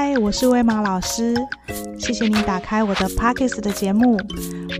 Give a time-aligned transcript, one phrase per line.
[0.00, 1.34] 嗨，我是威玛老师，
[1.98, 4.16] 谢谢你打开我的 Podcast 的节目。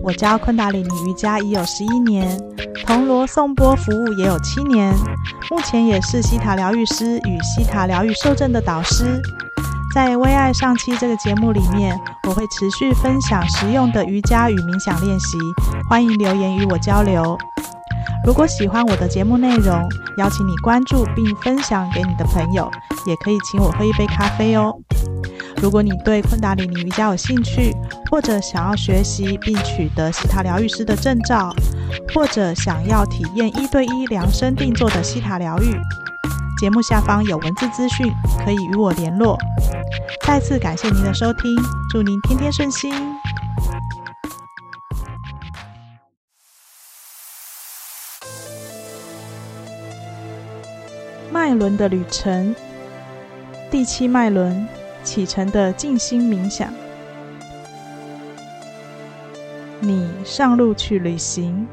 [0.01, 2.39] 我教昆达里尼瑜伽已有十一年，
[2.85, 4.95] 铜锣颂钵服务也有七年，
[5.51, 9.21] 目前也是西塔疗愈师与西塔疗愈受证的导师。
[9.93, 15.37] 在微爱上期这个节目里面，我会持续分享实用的瑜伽与冥想练习，
[15.89, 17.37] 欢迎留言与我交流。
[18.25, 19.85] 如果喜欢我的节目内容，
[20.17, 22.71] 邀请你关注并分享给你的朋友，
[23.05, 24.73] 也可以请我喝一杯咖啡哦。
[25.61, 27.75] 如果你对昆达里尼瑜伽有兴趣，
[28.09, 31.53] 或者想要学习并取得西塔疗愈师的证照，
[32.13, 35.77] 或者想要体验一对一量身定做的西塔疗愈，
[36.57, 38.09] 节目下方有文字资讯，
[38.45, 39.37] 可以与我联络。
[40.25, 41.53] 再次感谢您的收听，
[41.89, 42.93] 祝您天天顺心。
[51.31, 52.55] 脉轮的旅程，
[53.69, 54.67] 第七脉轮
[55.03, 56.73] 启程的静心冥想。
[59.79, 61.67] 你上路去旅行，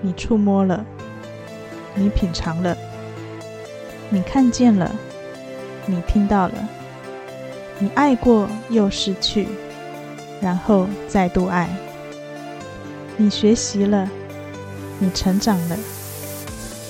[0.00, 0.84] 你触摸了，
[1.94, 2.76] 你品尝了，
[4.10, 4.94] 你看见了，
[5.86, 6.54] 你听到了，
[7.78, 9.48] 你爱过又失去，
[10.40, 11.68] 然后再度爱。
[13.16, 14.08] 你学习了，
[14.98, 15.76] 你成长了，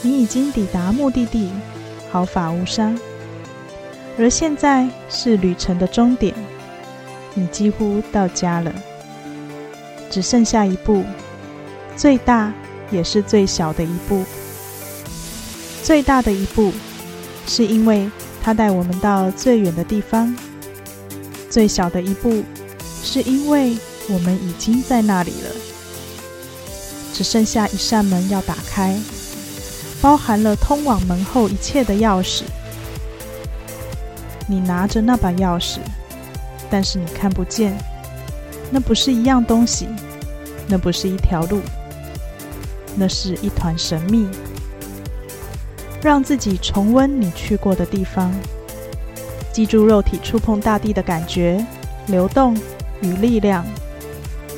[0.02, 1.50] 你已经抵达目的地。
[2.10, 2.98] 毫发无伤，
[4.18, 6.34] 而现在是旅程的终点，
[7.34, 8.74] 你几乎到家了，
[10.10, 11.04] 只剩下一步，
[11.96, 12.52] 最大
[12.90, 14.24] 也是最小的一步。
[15.84, 16.72] 最大的一步，
[17.46, 18.10] 是因为
[18.42, 20.34] 它带我们到最远的地方；
[21.48, 22.42] 最小的一步，
[23.04, 25.50] 是因为我们已经在那里了，
[27.14, 28.98] 只剩下一扇门要打开。
[30.00, 32.42] 包含了通往门后一切的钥匙。
[34.50, 35.78] 你拿着那把钥匙，
[36.70, 37.76] 但是你看不见，
[38.70, 39.86] 那不是一样东西，
[40.66, 41.60] 那不是一条路，
[42.96, 44.26] 那是一团神秘。
[46.00, 48.32] 让自己重温你去过的地方，
[49.52, 51.62] 记住肉体触碰大地的感觉、
[52.06, 52.56] 流动
[53.02, 53.66] 与力量，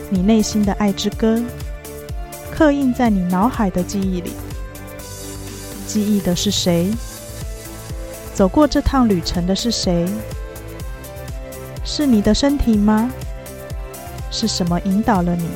[0.08, 1.42] 你内心的爱之歌，
[2.52, 4.32] 刻印在你脑海的记忆里。
[5.86, 6.90] 记忆的是谁？
[8.40, 10.08] 走过这趟旅程的是谁？
[11.84, 13.10] 是你的身体吗？
[14.30, 15.46] 是什么引导了你？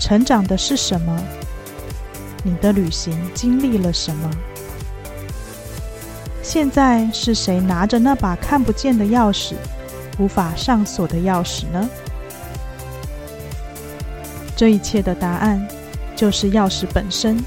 [0.00, 1.22] 成长的是什么？
[2.42, 4.30] 你的旅行经历了什么？
[6.42, 9.52] 现在是谁拿着那把看不见的钥匙，
[10.18, 11.86] 无法上锁的钥匙呢？
[14.56, 15.68] 这一切的答案，
[16.16, 17.38] 就是钥匙本身。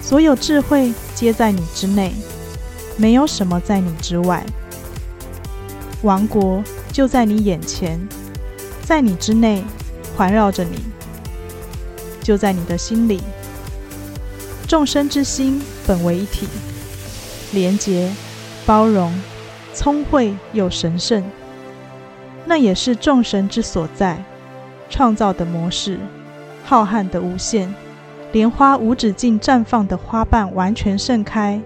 [0.00, 2.12] 所有智慧皆在你之内，
[2.96, 4.46] 没有什么在你之外。
[6.02, 6.62] 王国
[6.92, 7.98] 就在你眼前，
[8.82, 9.64] 在你之内，
[10.16, 10.78] 环绕着你，
[12.22, 13.20] 就在你的心里。
[14.68, 16.46] 众生之心本为一体，
[17.50, 18.12] 连结、
[18.64, 19.12] 包容、
[19.74, 21.24] 聪慧又神圣，
[22.46, 24.22] 那也是众神之所在，
[24.88, 25.98] 创造的模式，
[26.64, 27.74] 浩瀚的无限。
[28.32, 31.60] 莲花无止境绽放的花瓣完全盛开，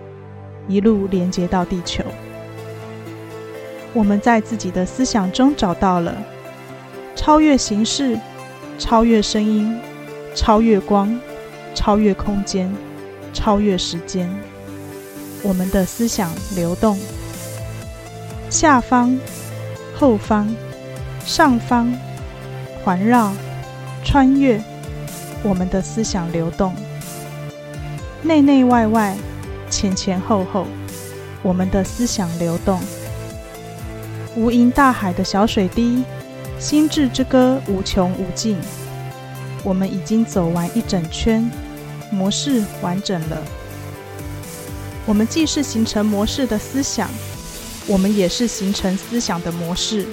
[0.68, 2.04] 一路连接到地球。
[3.92, 6.16] 我们在自己的思想中找到了
[7.16, 8.18] 超越形式、
[8.78, 9.76] 超越声音、
[10.34, 11.18] 超越光、
[11.74, 12.72] 超越空间、
[13.32, 14.30] 超越时间。
[15.42, 16.96] 我们的思想流动，
[18.48, 19.18] 下方、
[19.98, 20.54] 后方、
[21.24, 21.92] 上方，
[22.84, 23.32] 环绕、
[24.04, 24.62] 穿越。
[25.44, 26.72] 我们的思想流动，
[28.22, 29.16] 内内外外，
[29.68, 30.66] 前前后后，
[31.42, 32.80] 我们的思想流动。
[34.36, 36.04] 无垠大海的小水滴，
[36.58, 38.56] 心智之歌无穷无尽。
[39.64, 41.50] 我们已经走完一整圈，
[42.10, 43.42] 模式完整了。
[45.04, 47.10] 我们既是形成模式的思想，
[47.88, 50.06] 我们也是形成思想的模式。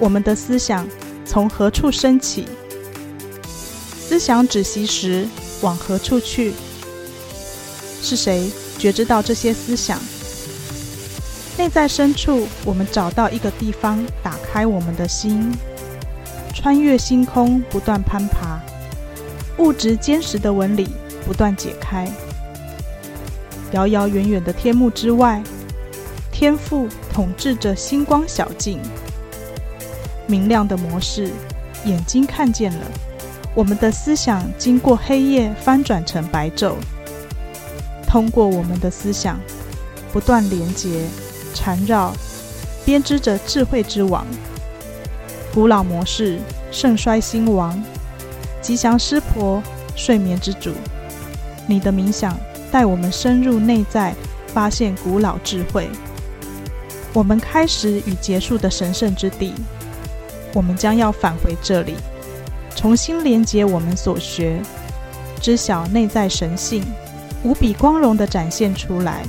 [0.00, 0.86] 我们的思想
[1.24, 2.48] 从何处升起？
[4.08, 5.28] 思想止息时，
[5.60, 6.54] 往何处去？
[8.00, 10.00] 是谁觉知到这些思想？
[11.58, 15.52] 内在深处，我们找到一个地方，打开我们的心，
[16.54, 18.58] 穿越星空，不断攀爬，
[19.58, 20.88] 物质坚实的纹理
[21.26, 22.10] 不断解开。
[23.72, 25.42] 遥遥远远的天幕之外，
[26.32, 28.80] 天父统治着星光小径，
[30.26, 31.30] 明亮的模式，
[31.84, 32.86] 眼睛看见了。
[33.58, 36.74] 我们的思想经过黑夜翻转成白昼，
[38.06, 39.36] 通过我们的思想，
[40.12, 41.04] 不断连接、
[41.52, 42.14] 缠绕、
[42.84, 44.24] 编织着智慧之网。
[45.52, 46.38] 古老模式，
[46.70, 47.82] 盛衰兴亡，
[48.62, 49.60] 吉祥师婆，
[49.96, 50.70] 睡眠之主。
[51.66, 52.38] 你的冥想
[52.70, 54.14] 带我们深入内在，
[54.54, 55.90] 发现古老智慧。
[57.12, 59.52] 我们开始与结束的神圣之地，
[60.54, 61.96] 我们将要返回这里，
[62.74, 64.60] 重新连接我们所学，
[65.40, 66.82] 知晓内在神性，
[67.42, 69.24] 无比光荣地展现出来。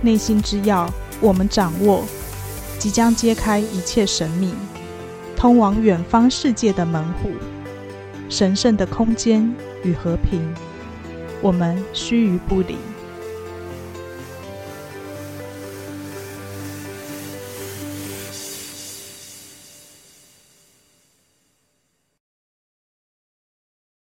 [0.00, 0.88] 内心之钥，
[1.20, 2.04] 我们掌握，
[2.78, 4.52] 即将揭开一切神秘，
[5.36, 7.30] 通往远方世界的门户，
[8.28, 10.40] 神圣的空间与和平，
[11.42, 12.76] 我们须臾不离。